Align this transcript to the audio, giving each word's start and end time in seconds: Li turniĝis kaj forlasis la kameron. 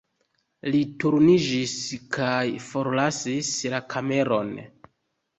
Li 0.75 0.77
turniĝis 1.01 1.75
kaj 2.17 2.45
forlasis 2.69 3.51
la 3.75 3.83
kameron. 3.93 4.49